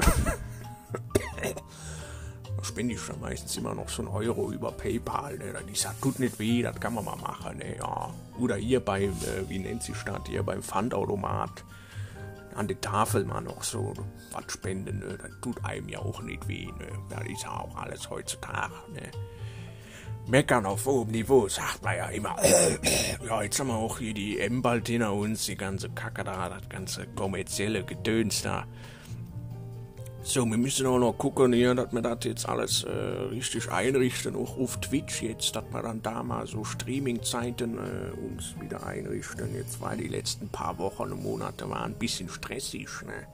da 2.57 2.63
spende 2.63 2.95
ich 2.95 3.05
dann 3.05 3.19
meistens 3.21 3.55
immer 3.57 3.75
noch 3.75 3.89
so 3.89 4.01
einen 4.01 4.11
Euro 4.11 4.51
über 4.51 4.71
PayPal. 4.71 5.37
Ne? 5.37 5.53
Das 5.53 5.63
ist, 5.71 6.01
tut 6.01 6.19
nicht 6.19 6.39
weh, 6.39 6.63
das 6.63 6.79
kann 6.79 6.95
man 6.95 7.05
mal 7.05 7.17
machen. 7.17 7.57
Ne? 7.57 7.77
Ja. 7.77 8.09
Oder 8.39 8.55
hier 8.55 8.79
beim, 8.79 9.11
äh, 9.11 9.47
wie 9.47 9.59
nennt 9.59 9.83
sich 9.83 10.01
das, 10.03 10.21
hier 10.27 10.43
beim 10.43 10.63
Pfandautomat 10.63 11.63
an 12.55 12.67
der 12.67 12.79
Tafel 12.81 13.25
mal 13.25 13.41
noch 13.41 13.63
so 13.63 13.93
was 14.31 14.51
spenden. 14.51 14.99
Ne? 14.99 15.17
Das 15.21 15.31
tut 15.41 15.63
einem 15.63 15.89
ja 15.89 15.99
auch 15.99 16.21
nicht 16.21 16.47
weh. 16.47 16.65
Ne? 16.65 16.87
Das 17.09 17.25
ist 17.27 17.43
ja 17.43 17.51
auch 17.51 17.75
alles 17.75 18.09
heutzutage. 18.09 18.73
Ne? 18.93 19.11
Meckern 20.27 20.65
auf 20.65 20.85
hohem 20.85 21.11
Niveau, 21.11 21.49
sagt 21.49 21.83
man 21.83 21.97
ja 21.97 22.07
immer. 22.07 22.35
ja, 23.27 23.43
jetzt 23.43 23.59
haben 23.59 23.67
wir 23.67 23.75
auch 23.75 23.99
hier 23.99 24.13
die 24.13 24.39
M 24.39 24.61
bald 24.61 24.87
hinter 24.87 25.13
uns, 25.13 25.45
die 25.45 25.57
ganze 25.57 25.89
Kacke 25.89 26.23
da, 26.23 26.49
das 26.49 26.69
ganze 26.69 27.07
kommerzielle 27.07 27.83
Gedöns 27.83 28.41
da. 28.41 28.65
So, 30.25 30.45
wir 30.45 30.57
müssen 30.57 30.85
auch 30.87 30.99
noch 30.99 31.17
gucken 31.17 31.51
hier, 31.51 31.75
dass 31.75 31.91
wir 31.91 32.01
das 32.01 32.19
jetzt 32.23 32.47
alles 32.47 32.85
äh, 32.85 32.89
richtig 32.89 33.69
einrichten, 33.69 34.37
auch 34.37 34.57
auf 34.57 34.79
Twitch 34.79 35.21
jetzt, 35.21 35.53
dass 35.53 35.65
wir 35.69 35.81
dann 35.81 36.01
da 36.01 36.23
mal 36.23 36.47
so 36.47 36.63
Streaming-Zeiten 36.63 37.77
äh, 37.77 38.11
uns 38.11 38.55
wieder 38.61 38.85
einrichten. 38.87 39.53
Jetzt 39.53 39.81
war 39.81 39.97
die 39.97 40.07
letzten 40.07 40.47
paar 40.47 40.77
Wochen 40.77 41.11
und 41.11 41.21
Monate 41.21 41.69
waren 41.69 41.91
ein 41.91 41.99
bisschen 41.99 42.29
stressig, 42.29 42.87
ne? 43.05 43.27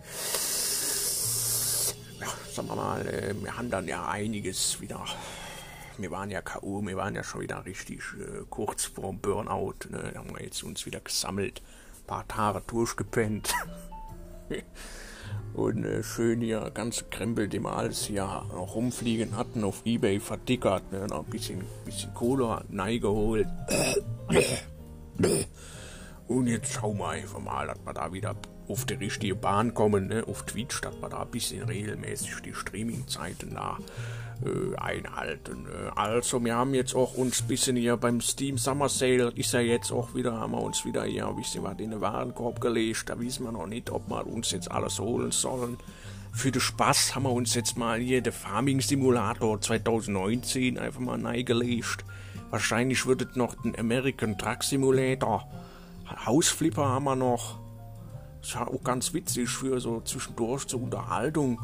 Ja, 2.19 2.27
sagen 2.51 2.67
wir 2.69 2.75
mal, 2.75 3.07
äh, 3.07 3.35
wir 3.39 3.55
haben 3.55 3.69
dann 3.69 3.87
ja 3.87 4.07
einiges 4.07 4.81
wieder 4.81 5.05
wir 5.99 6.11
waren 6.11 6.31
ja 6.31 6.41
K.O., 6.41 6.81
wir 6.81 6.95
waren 6.95 7.13
ja 7.13 7.23
schon 7.23 7.41
wieder 7.41 7.65
richtig 7.65 7.99
äh, 8.19 8.45
kurz 8.49 8.85
vorm 8.85 9.19
Burnout. 9.19 9.89
Ne? 9.89 10.11
Da 10.13 10.19
haben 10.19 10.33
wir 10.33 10.43
jetzt 10.43 10.63
uns 10.63 10.85
wieder 10.85 11.01
gesammelt, 11.01 11.61
ein 12.01 12.07
paar 12.07 12.27
Tage 12.27 12.61
durchgepennt. 12.65 13.53
und 15.53 15.83
äh, 15.83 16.03
schön 16.03 16.41
hier 16.41 16.71
ganze 16.73 17.05
Krempel, 17.05 17.47
die 17.47 17.59
wir 17.59 17.75
alles 17.75 18.05
hier 18.05 18.23
noch 18.23 18.75
rumfliegen 18.75 19.35
hatten, 19.35 19.63
auf 19.63 19.81
Ebay 19.85 20.19
verdickert, 20.19 20.91
ne? 20.91 21.07
noch 21.07 21.25
ein 21.25 21.29
bisschen, 21.29 21.63
bisschen 21.85 22.13
Cola 22.13 22.63
neigeholt. 22.69 23.47
und 26.27 26.47
jetzt 26.47 26.71
schauen 26.71 26.97
wir 26.97 27.09
einfach 27.09 27.39
mal, 27.39 27.67
dass 27.67 27.79
wir 27.85 27.93
da 27.93 28.13
wieder 28.13 28.35
auf 28.69 28.85
die 28.85 28.93
richtige 28.93 29.35
Bahn 29.35 29.73
kommen, 29.73 30.07
ne? 30.07 30.23
auf 30.27 30.43
Twitch, 30.45 30.81
dass 30.81 30.95
wir 31.01 31.09
da 31.09 31.23
ein 31.23 31.31
bisschen 31.31 31.63
regelmäßig 31.63 32.41
die 32.45 32.53
Streaming-Zeiten 32.53 33.55
da 33.55 33.77
äh, 34.45 34.77
einhalten. 34.77 35.65
Äh, 35.65 35.89
also 35.95 36.43
wir 36.43 36.55
haben 36.55 36.73
jetzt 36.73 36.95
auch 36.95 37.15
uns 37.15 37.41
ein 37.41 37.47
bisschen 37.47 37.75
hier 37.75 37.97
beim 37.97 38.21
Steam 38.21 38.57
Summer 38.57 38.87
Sale, 38.87 39.31
ist 39.35 39.53
ja 39.53 39.59
jetzt 39.59 39.91
auch 39.91 40.15
wieder, 40.15 40.39
haben 40.39 40.53
wir 40.53 40.61
uns 40.61 40.85
wieder 40.85 41.03
hier 41.03 41.27
ein 41.27 41.35
bisschen 41.35 41.63
was 41.63 41.79
in 41.79 41.91
den 41.91 42.01
Warenkorb 42.01 42.61
gelegt. 42.61 43.09
Da 43.09 43.19
wissen 43.19 43.43
wir 43.43 43.51
noch 43.51 43.67
nicht, 43.67 43.89
ob 43.89 44.07
wir 44.07 44.25
uns 44.25 44.51
jetzt 44.51 44.71
alles 44.71 44.99
holen 44.99 45.31
sollen. 45.31 45.77
Für 46.31 46.51
den 46.51 46.61
Spaß 46.61 47.15
haben 47.15 47.23
wir 47.23 47.31
uns 47.31 47.55
jetzt 47.55 47.77
mal 47.77 47.99
hier 47.99 48.21
den 48.21 48.31
Farming 48.31 48.81
Simulator 48.81 49.59
2019 49.59 50.77
einfach 50.77 51.01
mal 51.01 51.17
neigelegt. 51.17 52.05
Wahrscheinlich 52.49 53.05
wird 53.05 53.23
es 53.23 53.35
noch 53.35 53.55
den 53.55 53.77
American 53.77 54.37
Truck 54.37 54.63
Simulator. 54.63 55.47
Hausflipper 56.25 56.87
haben 56.87 57.05
wir 57.05 57.15
noch. 57.15 57.59
Ist 58.41 58.53
ja 58.53 58.67
auch 58.67 58.83
ganz 58.83 59.13
witzig 59.13 59.49
für 59.49 59.79
so 59.79 60.01
zwischendurch 60.01 60.67
zur 60.67 60.81
Unterhaltung 60.81 61.59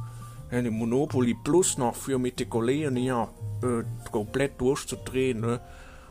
eine 0.52 0.72
Monopoly 0.72 1.36
Plus 1.44 1.78
noch 1.78 1.96
für 1.96 2.20
mit 2.20 2.40
den 2.40 2.50
Kollegen 2.50 2.96
hier 2.96 3.30
äh, 3.64 3.84
komplett 4.12 4.60
durchzudrehen. 4.60 5.42
Ne? 5.42 5.60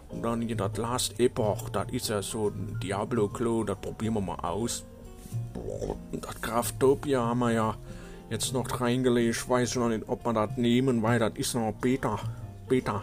Und 0.09 0.23
dann 0.23 0.42
hier 0.42 0.56
das 0.56 0.76
Last 0.76 1.21
Epoch, 1.21 1.71
das 1.71 1.88
ist 1.90 2.09
ja 2.09 2.23
so 2.23 2.49
ein 2.49 2.78
Diablo-Klo, 2.83 3.64
das 3.64 3.78
probieren 3.78 4.14
wir 4.14 4.21
mal 4.21 4.40
aus. 4.40 4.85
Das 6.12 6.40
Kraftopia 6.40 7.21
haben 7.21 7.40
wir 7.40 7.52
ja 7.52 7.75
jetzt 8.30 8.52
noch 8.52 8.80
reingelegt. 8.80 9.37
Ich 9.37 9.49
weiß 9.49 9.76
noch 9.76 9.88
nicht, 9.88 10.09
ob 10.09 10.25
wir 10.25 10.33
das 10.33 10.56
nehmen, 10.56 11.02
weil 11.02 11.18
das 11.18 11.33
ist 11.37 11.54
noch 11.54 11.73
Beta. 11.73 12.18
Beta. 12.68 13.02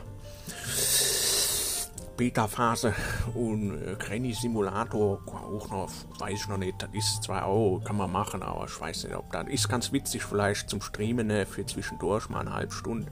Beta-Phase 2.22 2.94
und 3.34 3.82
äh, 3.82 3.96
Granny 3.98 4.32
Simulator 4.32 5.20
auch 5.26 5.72
noch, 5.72 5.90
weiß 6.20 6.42
ich 6.42 6.48
noch 6.48 6.60
nicht, 6.60 6.76
das 6.80 6.92
ist 6.94 7.24
zwar 7.24 7.46
auch, 7.46 7.80
kann 7.84 7.98
man 7.98 8.12
machen, 8.12 8.44
aber 8.44 8.66
ich 8.66 8.80
weiß 8.80 9.06
nicht, 9.06 9.16
ob 9.16 9.32
das 9.32 9.48
ist 9.48 9.68
ganz 9.68 9.92
witzig 9.92 10.22
vielleicht 10.22 10.70
zum 10.70 10.82
Streamen 10.82 11.26
ne, 11.26 11.48
für 11.48 11.66
zwischendurch 11.66 12.30
mal 12.30 12.42
eine 12.42 12.54
halbe 12.54 12.74
Stunde. 12.74 13.12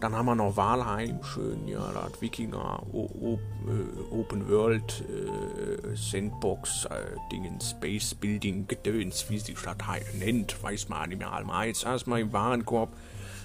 Dann 0.00 0.16
haben 0.16 0.24
wir 0.24 0.36
noch 0.36 0.56
Walheim, 0.56 1.22
schön, 1.22 1.68
ja, 1.68 1.86
das 1.92 2.22
Wikinger 2.22 2.82
o, 2.90 3.10
o, 3.20 3.38
äh, 3.68 4.14
Open 4.14 4.48
World 4.48 5.04
äh, 5.10 5.94
Sandbox 5.94 6.86
äh, 6.86 7.18
Dingen, 7.30 7.60
Space 7.60 8.14
Building 8.14 8.66
Gedöns, 8.66 9.26
wie 9.28 9.38
sich 9.38 9.58
das 9.60 9.76
nennt, 10.18 10.62
weiß 10.62 10.88
man 10.88 11.10
nicht 11.10 11.18
mehr 11.18 11.30
einmal. 11.30 11.66
Jetzt 11.66 11.84
erstmal 11.84 12.20
im 12.20 12.32
Warenkorb. 12.32 12.90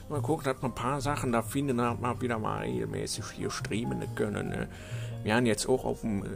Mal 0.07 0.21
gucken, 0.21 0.45
dass 0.45 0.61
man 0.61 0.71
ein 0.71 0.75
paar 0.75 1.01
Sachen 1.01 1.31
da 1.31 1.41
finden, 1.41 1.77
dass 1.77 1.99
wir 1.99 2.21
wieder 2.21 2.37
mal 2.37 2.59
regelmäßig 2.59 3.25
hier 3.35 3.49
streamen 3.49 4.03
können. 4.13 4.49
Ne? 4.49 4.67
Wir 5.23 5.35
haben 5.35 5.47
jetzt 5.47 5.67
auch 5.67 5.83
auf 5.83 6.01
dem 6.01 6.23
äh, 6.23 6.27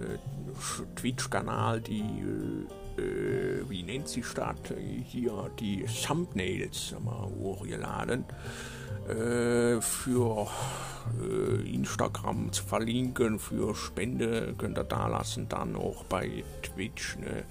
Twitch-Kanal 0.96 1.80
die, 1.80 2.02
äh, 2.98 3.02
äh 3.02 3.70
wie 3.70 3.84
nennt 3.84 4.08
sich 4.08 4.26
das, 4.34 4.56
hier, 5.06 5.52
die 5.60 5.86
Thumbnails 5.86 6.96
wir 7.00 7.30
hochgeladen. 7.40 8.26
Äh, 9.08 9.82
für 9.82 10.48
äh, 11.22 11.74
Instagram 11.74 12.52
zu 12.52 12.64
verlinken, 12.64 13.38
für 13.38 13.76
Spende 13.76 14.56
könnt 14.58 14.80
ihr 14.80 14.84
da 14.84 15.08
lassen, 15.08 15.48
dann 15.48 15.76
auch 15.76 16.06
bei 16.06 16.44
Twitch. 16.64 17.18
Ne? 17.18 17.44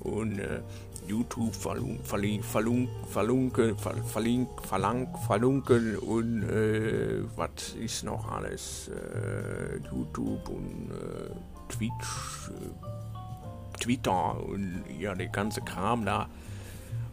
Und 0.00 0.38
äh, 0.38 0.60
YouTube 1.06 1.54
verlunken, 1.54 2.04
ver, 2.04 3.94
verlink, 4.04 4.48
verlang, 4.62 5.08
verlunken 5.26 5.96
und 5.96 6.42
äh, 6.42 7.22
was 7.36 7.74
ist 7.80 8.04
noch 8.04 8.30
alles? 8.30 8.88
Äh, 8.88 9.78
YouTube 9.90 10.48
und 10.48 10.90
äh, 10.90 11.72
Twitch, 11.72 12.50
äh, 12.50 13.78
Twitter 13.80 14.40
und 14.44 14.84
ja, 14.98 15.14
der 15.14 15.28
ganze 15.28 15.60
Kram 15.60 16.04
da. 16.04 16.28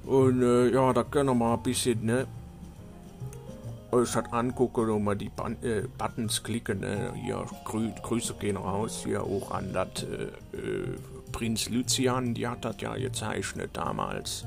Und 0.05 0.41
äh, 0.41 0.69
ja, 0.69 0.91
da 0.93 1.03
können 1.03 1.29
wir 1.29 1.35
mal 1.35 1.53
ein 1.53 1.63
bisschen, 1.63 2.05
ne? 2.05 2.27
euch 3.93 4.11
das 4.11 4.33
angucken 4.33 4.89
und 4.89 5.03
mal 5.03 5.15
die 5.15 5.29
Ban 5.29 5.55
äh, 5.61 5.83
Buttons 5.97 6.43
klicken. 6.43 6.79
Ne? 6.81 7.13
Hier, 7.15 7.45
Grü 7.63 7.91
Grüße 8.01 8.33
gehen 8.39 8.57
raus, 8.57 9.03
hier 9.05 9.23
auch 9.23 9.51
an 9.51 9.71
das 9.71 10.03
Prinz 11.33 11.67
Lucian, 11.69 12.33
die 12.33 12.47
hat 12.47 12.63
das 12.63 12.77
ja 12.79 12.95
gezeichnet 12.95 13.71
damals. 13.73 14.45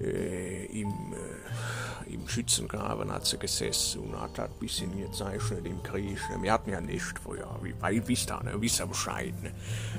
Äh, 0.00 0.66
im, 0.66 0.88
äh, 0.88 2.12
im 2.12 2.28
Schützengraben 2.28 3.12
hat 3.12 3.26
sie 3.26 3.38
gesessen 3.38 4.00
und 4.00 4.20
hat 4.20 4.36
das 4.36 4.48
ein 4.48 4.58
bisschen 4.60 4.96
gezeichnet 4.96 5.64
im 5.64 5.82
Krieg. 5.82 6.18
Wir 6.40 6.52
hatten 6.52 6.70
ja 6.70 6.80
nicht 6.80 7.18
vorher, 7.18 7.48
wie, 7.62 7.74
weil 7.80 8.06
wisst 8.06 8.30
ihr, 8.30 8.42
ne? 8.42 8.52
wisst 8.60 8.80
ihr 8.80 8.86
Bescheid. 8.86 9.32
Ne? 9.42 9.52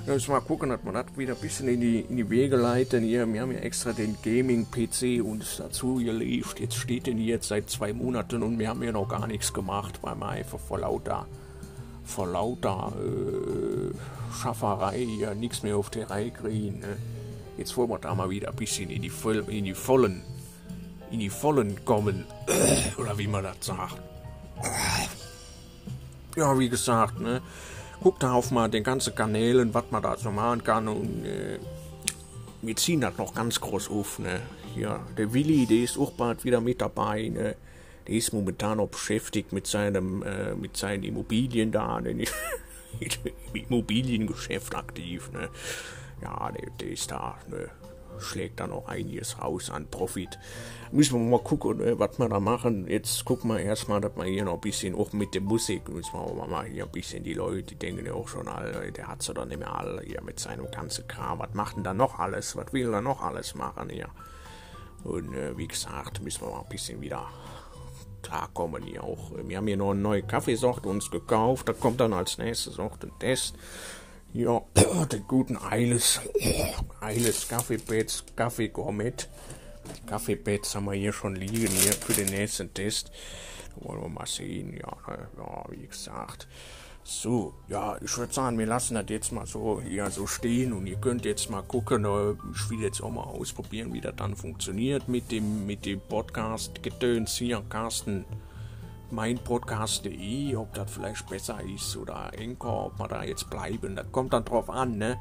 Jetzt 0.07 0.27
mal 0.27 0.39
gucken, 0.41 0.69
dass 0.69 0.83
man 0.83 0.93
das 0.93 1.05
wieder 1.17 1.33
ein 1.33 1.41
bisschen 1.41 1.67
in 1.67 1.81
die, 1.81 1.99
in 2.01 2.17
die 2.17 2.29
Wege 2.29 2.55
leiten. 2.55 3.03
Hier, 3.03 3.31
wir 3.31 3.41
haben 3.41 3.51
ja 3.51 3.59
extra 3.59 3.91
den 3.93 4.17
Gaming-PC 4.23 5.23
uns 5.23 5.57
dazu 5.57 5.95
geliefert. 5.95 6.59
Jetzt 6.59 6.75
steht 6.75 7.07
den 7.07 7.17
hier 7.17 7.35
jetzt 7.35 7.47
seit 7.47 7.69
zwei 7.69 7.93
Monaten 7.93 8.43
und 8.43 8.59
wir 8.59 8.69
haben 8.69 8.83
ja 8.83 8.91
noch 8.91 9.07
gar 9.07 9.27
nichts 9.27 9.53
gemacht, 9.53 9.99
weil 10.01 10.15
wir 10.15 10.29
einfach 10.29 10.59
vor 10.59 10.79
lauter, 10.79 11.27
vor 12.03 12.27
lauter 12.27 12.93
äh, 12.97 13.93
Schafferei 14.41 15.05
hier 15.05 15.35
nichts 15.35 15.63
mehr 15.63 15.77
auf 15.77 15.89
die 15.89 16.01
Reihe 16.01 16.31
kriegen. 16.31 16.79
Ne? 16.79 16.97
Jetzt 17.57 17.75
wollen 17.75 17.89
wir 17.89 17.99
da 17.99 18.15
mal 18.15 18.29
wieder 18.29 18.49
ein 18.49 18.55
bisschen 18.55 18.89
in 18.89 19.01
die, 19.01 19.09
Voll, 19.09 19.43
in 19.49 19.65
die 19.65 19.73
Vollen, 19.73 20.23
in 21.11 21.19
die 21.19 21.29
Vollen 21.29 21.83
kommen. 21.83 22.25
Oder 22.97 23.17
wie 23.17 23.27
man 23.27 23.43
das 23.43 23.57
sagt. 23.61 24.01
Ja, 26.35 26.57
wie 26.57 26.69
gesagt, 26.69 27.19
ne? 27.19 27.41
Guckt 28.01 28.23
da 28.23 28.31
auf 28.31 28.51
mal 28.51 28.69
den 28.69 28.83
ganzen 28.83 29.13
Kanälen, 29.13 29.73
was 29.73 29.85
man 29.91 30.01
da 30.01 30.15
so 30.15 30.31
machen 30.31 30.63
kann 30.63 30.87
und 30.87 31.25
äh, 31.25 31.59
wir 32.61 32.75
ziehen 32.75 33.01
das 33.01 33.17
noch 33.17 33.33
ganz 33.33 33.59
groß 33.59 33.89
auf, 33.89 34.19
ne? 34.19 34.41
Ja, 34.75 34.99
der 35.17 35.33
Willi, 35.33 35.65
der 35.65 35.79
ist 35.79 35.97
auch 35.97 36.11
bald 36.11 36.45
wieder 36.45 36.61
mit 36.61 36.79
dabei, 36.79 37.29
ne? 37.29 37.55
Der 38.09 38.17
ist 38.17 38.33
momentan 38.33 38.79
auch 38.79 38.89
beschäftigt 38.89 39.53
mit 39.53 39.67
seinem, 39.67 40.23
äh, 40.23 40.55
mit 40.55 40.75
seinen 40.75 41.03
Immobilien 41.03 41.71
da, 41.71 41.99
im 41.99 42.25
Immobiliengeschäft 43.53 44.75
aktiv, 44.75 45.31
ne? 45.31 45.49
Ja, 46.19 46.51
der, 46.51 46.71
der 46.71 46.89
ist 46.89 47.11
da, 47.11 47.37
ne? 47.47 47.69
Schlägt 48.17 48.59
da 48.59 48.65
noch 48.65 48.87
einiges 48.87 49.39
raus 49.39 49.69
an 49.69 49.85
Profit. 49.91 50.39
Müssen 50.91 51.19
wir 51.19 51.37
mal 51.37 51.43
gucken, 51.43 51.77
ne, 51.77 51.99
was 51.99 52.17
wir 52.17 52.27
da 52.27 52.39
machen. 52.39 52.87
Jetzt 52.87 53.23
gucken 53.25 53.51
wir 53.51 53.59
erstmal, 53.59 54.01
dass 54.01 54.15
wir 54.15 54.23
hier 54.23 54.43
noch 54.43 54.55
ein 54.55 54.61
bisschen, 54.61 54.95
auch 54.95 55.13
mit 55.13 55.35
der 55.35 55.41
Musik, 55.41 55.87
müssen 55.87 56.13
wir 56.13 56.47
mal 56.47 56.65
hier 56.65 56.85
ein 56.85 56.91
bisschen 56.91 57.23
die 57.23 57.35
Leute, 57.35 57.61
die 57.61 57.75
denken 57.75 58.07
ja 58.07 58.13
auch 58.13 58.27
schon 58.27 58.47
alle, 58.47 58.91
der 58.91 59.07
hat 59.07 59.21
sie 59.21 59.35
doch 59.35 59.45
nicht 59.45 59.59
mehr 59.59 59.77
alle 59.77 60.01
hier 60.01 60.23
mit 60.23 60.39
seinem 60.39 60.69
ganzen 60.71 61.07
Kram. 61.07 61.37
Was 61.37 61.53
macht 61.53 61.75
denn 61.75 61.83
da 61.83 61.93
noch 61.93 62.17
alles? 62.17 62.55
Was 62.55 62.73
will 62.73 62.91
er 62.91 63.01
noch 63.01 63.21
alles 63.21 63.53
machen 63.53 63.89
hier? 63.91 64.09
Und 65.03 65.35
äh, 65.35 65.55
wie 65.55 65.67
gesagt, 65.67 66.23
müssen 66.23 66.41
wir 66.41 66.49
mal 66.49 66.61
ein 66.61 66.69
bisschen 66.69 66.99
wieder 67.01 67.27
klarkommen 68.21 68.83
hier 68.83 69.03
auch. 69.03 69.31
Wir 69.43 69.57
haben 69.57 69.67
hier 69.67 69.77
noch 69.77 69.91
eine 69.91 69.99
neue 69.99 70.23
Kaffeesorte 70.23 70.87
uns 70.89 71.09
gekauft. 71.11 71.67
Da 71.69 71.73
kommt 71.73 71.99
dann 71.99 72.13
als 72.13 72.37
nächstes 72.37 72.79
auch 72.79 72.97
der 72.97 73.11
Test. 73.19 73.55
Ja, 74.33 74.61
den 75.11 75.27
guten 75.27 75.57
Eiles, 75.57 76.19
Eiles 77.01 77.47
Kaffeepads, 77.47 78.25
Kaffee 78.35 78.69
Gourmet. 78.69 79.13
Die 79.95 80.05
Kaffeepads 80.05 80.75
haben 80.75 80.85
wir 80.85 80.93
hier 80.93 81.13
schon 81.13 81.35
liegen, 81.35 81.67
hier 81.67 81.93
für 81.93 82.13
den 82.13 82.27
nächsten 82.27 82.73
Test. 82.73 83.11
wollen 83.75 84.01
wir 84.01 84.09
mal 84.09 84.27
sehen, 84.27 84.73
ja, 84.73 84.97
ja, 85.37 85.65
wie 85.69 85.87
gesagt. 85.87 86.47
So, 87.11 87.55
ja, 87.67 87.97
ich 88.03 88.15
würde 88.19 88.31
sagen, 88.31 88.59
wir 88.59 88.67
lassen 88.67 88.93
das 88.93 89.05
jetzt 89.09 89.31
mal 89.31 89.47
so 89.47 89.81
hier 89.81 90.11
so 90.11 90.27
stehen 90.27 90.73
und 90.73 90.85
ihr 90.85 90.97
könnt 90.97 91.25
jetzt 91.25 91.49
mal 91.49 91.63
gucken. 91.63 92.05
Äh, 92.05 92.33
ich 92.53 92.69
will 92.69 92.81
jetzt 92.81 93.01
auch 93.01 93.09
mal 93.09 93.23
ausprobieren, 93.23 93.91
wie 93.93 93.99
das 93.99 94.15
dann 94.15 94.35
funktioniert 94.35 95.07
mit 95.07 95.31
dem, 95.31 95.65
mit 95.65 95.87
dem 95.87 96.01
Podcast-Gedöns 96.01 97.35
hier, 97.35 97.63
Carsten 97.67 98.25
meinpodcast.de, 99.09 100.55
ob 100.55 100.71
das 100.75 100.91
vielleicht 100.91 101.27
besser 101.27 101.59
ist 101.63 101.97
oder 101.97 102.29
Enker, 102.37 102.85
ob 102.85 102.99
wir 102.99 103.07
da 103.07 103.23
jetzt 103.23 103.49
bleiben. 103.49 103.95
Das 103.95 104.11
kommt 104.11 104.31
dann 104.31 104.45
drauf 104.45 104.69
an, 104.69 104.99
ne? 104.99 105.17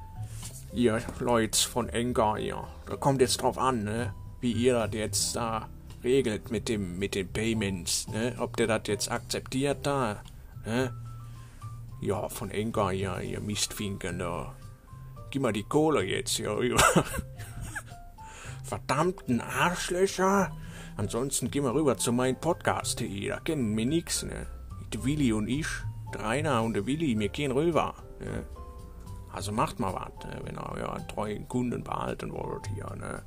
Ihr 0.74 1.01
Leute 1.20 1.59
von 1.59 1.88
Enker, 1.88 2.37
ja. 2.37 2.68
Da 2.85 2.96
kommt 2.96 3.22
jetzt 3.22 3.40
drauf 3.40 3.57
an, 3.57 3.85
ne? 3.85 4.12
Wie 4.42 4.53
ihr 4.53 4.74
das 4.74 4.90
jetzt 4.92 5.37
da 5.37 5.70
regelt 6.05 6.51
mit 6.51 6.68
dem, 6.68 6.98
mit 6.98 7.14
den 7.14 7.33
Payments, 7.33 8.09
ne? 8.09 8.35
Ob 8.38 8.59
der 8.59 8.66
das 8.66 8.83
jetzt 8.88 9.11
akzeptiert 9.11 9.79
da, 9.87 10.20
ne? 10.66 10.92
Ja, 12.01 12.29
von 12.29 12.51
Enker, 12.51 12.93
ja, 12.93 13.19
ihr 13.19 13.41
Mistfinken, 13.41 14.21
da. 14.21 14.55
Gib 15.31 15.43
mal 15.43 15.53
die 15.53 15.65
Kohle 15.65 16.05
jetzt, 16.05 16.39
ja. 16.39 16.57
Verdammten 18.63 19.41
Arschlöcher! 19.41 20.53
Ansonsten 20.97 21.51
gehen 21.51 21.65
wir 21.65 21.75
rüber 21.75 21.97
zu 21.97 22.13
meinem 22.13 22.41
Podcast.de, 22.41 23.29
da 23.29 23.41
kennen 23.41 23.77
wir 23.77 23.87
nix, 23.87 24.23
ne? 24.23 24.47
Der 24.93 25.05
Willi 25.05 25.33
und 25.33 25.49
ich, 25.49 25.67
der 26.15 26.23
Rainer 26.23 26.63
und 26.63 26.75
der 26.75 26.87
Willi, 26.87 27.19
wir 27.19 27.29
gehen 27.31 27.51
rüber, 27.51 27.95
ne? 28.21 28.47
Also 29.33 29.53
macht 29.53 29.81
mal 29.81 29.93
was, 29.93 30.31
ne? 30.31 30.41
wenn 30.45 30.57
ihr 30.57 30.71
euren 30.71 31.07
treuen 31.09 31.49
Kunden 31.49 31.83
behalten 31.83 32.33
wollt 32.33 32.67
hier, 32.75 32.95
ne? 32.97 33.23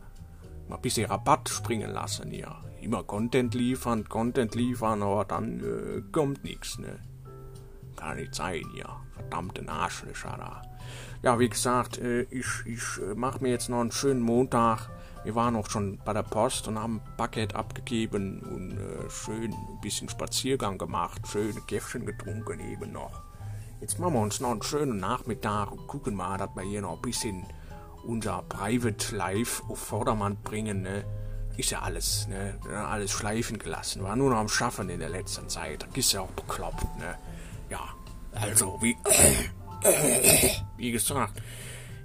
Mal 0.70 0.76
ein 0.78 0.82
bisschen 0.82 1.10
Rabatt 1.10 1.50
springen 1.50 1.92
lassen 1.92 2.32
hier. 2.32 2.56
Immer 2.82 3.04
Content 3.04 3.54
liefern, 3.54 4.08
Content 4.08 4.56
liefern, 4.56 5.04
aber 5.04 5.26
dann 5.26 5.60
äh, 5.60 6.02
kommt 6.12 6.44
nichts, 6.44 6.80
ne? 6.80 7.00
Kann 8.02 8.18
nicht 8.18 8.36
sein 8.36 8.66
hier. 8.74 8.90
Verdammte 9.14 9.68
Arschlöcher 9.70 10.36
da. 10.38 10.62
Ja, 11.22 11.40
wie 11.40 11.50
gesagt, 11.50 12.00
äh, 12.00 12.24
ich, 12.24 12.48
ich 12.66 12.82
äh, 13.00 13.16
mache 13.16 13.42
mir 13.42 13.50
jetzt 13.50 13.70
noch 13.70 13.80
einen 13.80 13.92
schönen 13.92 14.22
Montag 14.22 14.90
wir 15.24 15.36
waren 15.36 15.56
auch 15.56 15.70
schon 15.70 16.00
bei 16.04 16.14
der 16.14 16.24
Post 16.24 16.68
und 16.68 16.80
haben 16.80 17.00
ein 17.06 17.18
Paket 17.18 17.54
abgegeben 17.56 18.42
und 18.42 18.78
äh, 18.78 19.10
schön 19.10 19.54
ein 19.54 19.80
bisschen 19.82 20.10
Spaziergang 20.10 20.80
gemacht, 20.80 21.28
schöne 21.28 21.62
Käffchen 21.62 22.06
getrunken 22.06 22.60
eben 22.60 22.92
noch. 22.92 23.22
Jetzt 23.82 24.00
machen 24.00 24.14
wir 24.14 24.22
uns 24.22 24.40
noch 24.40 24.52
einen 24.52 24.64
schönen 24.64 24.98
Nachmittag 24.98 25.72
und 25.72 25.88
gucken 25.88 26.16
mal, 26.16 26.38
dass 26.38 26.50
wir 26.56 26.64
hier 26.64 26.82
noch 26.82 26.96
ein 26.96 27.02
bisschen 27.02 27.46
unser 28.04 28.44
Private 28.50 29.16
Life 29.16 29.64
auf 29.70 29.78
Vordermann 29.78 30.38
bringen. 30.44 30.82
Ne? 30.82 31.06
Ist 31.56 31.70
ja 31.70 31.82
alles, 31.82 32.28
ne? 32.28 32.58
alles 32.88 33.12
schleifen 33.12 33.60
gelassen. 33.60 34.04
War 34.04 34.16
nur 34.16 34.32
noch 34.32 34.38
am 34.38 34.50
Schaffen 34.50 34.90
in 34.90 35.00
der 35.00 35.10
letzten 35.10 35.50
Zeit. 35.50 35.88
Ist 35.94 36.14
ja 36.14 36.22
auch 36.22 36.32
bekloppt. 36.32 36.84
Ne? 36.98 37.16
Ja, 37.72 37.96
also 38.34 38.78
wie, 38.82 38.98
wie 40.78 40.92
gesagt, 40.92 41.42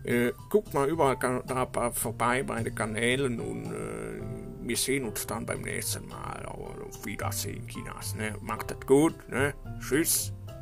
äh, 0.05 0.33
guckt 0.49 0.73
mal 0.73 0.89
überall 0.89 1.17
da 1.45 1.91
vorbei 1.91 2.45
bei 2.45 2.63
den 2.63 2.73
Kanälen 2.73 3.41
und 3.41 3.73
äh, 3.73 4.23
wir 4.63 4.77
sehen 4.77 5.05
uns 5.09 5.27
dann 5.27 5.45
beim 5.45 5.63
nächsten 5.63 6.07
Mal. 6.07 6.45
Auf 6.47 7.05
Wiedersehen, 7.05 7.67
Kinas. 7.67 8.15
Ne? 8.15 8.37
Macht 8.41 8.71
das 8.71 8.81
gut. 8.87 9.15
Ne? 9.29 9.55
Tschüss. 9.81 10.33